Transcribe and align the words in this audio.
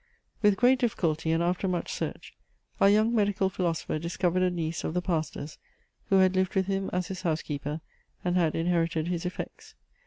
With 0.41 0.57
great 0.57 0.79
difficulty, 0.79 1.31
and 1.31 1.43
after 1.43 1.67
much 1.67 1.91
search, 1.93 2.33
our 2.79 2.89
young 2.89 3.13
medical 3.13 3.51
philosopher 3.51 3.99
discovered 3.99 4.41
a 4.41 4.49
niece 4.49 4.83
of 4.83 4.95
the 4.95 5.01
pastor's, 5.03 5.59
who 6.09 6.15
had 6.15 6.33
lived 6.35 6.55
with 6.55 6.65
him 6.65 6.89
as 6.91 7.09
his 7.09 7.21
house 7.21 7.43
keeper, 7.43 7.81
and 8.25 8.35
had 8.35 8.55
inherited 8.55 9.09
his 9.09 9.27
effects. 9.27 9.75